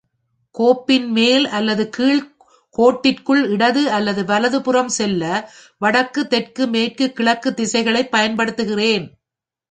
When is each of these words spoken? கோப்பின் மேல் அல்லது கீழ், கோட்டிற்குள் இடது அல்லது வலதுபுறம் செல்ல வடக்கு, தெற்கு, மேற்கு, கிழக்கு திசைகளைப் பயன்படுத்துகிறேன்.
கோப்பின் 0.55 1.07
மேல் 1.07 1.47
அல்லது 1.47 1.89
கீழ், 1.89 2.21
கோட்டிற்குள் 2.75 3.43
இடது 3.47 3.89
அல்லது 3.89 4.25
வலதுபுறம் 4.25 4.89
செல்ல 4.89 5.23
வடக்கு, 5.81 6.27
தெற்கு, 6.27 6.67
மேற்கு, 6.67 7.13
கிழக்கு 7.13 7.51
திசைகளைப் 7.53 8.11
பயன்படுத்துகிறேன். 8.15 9.05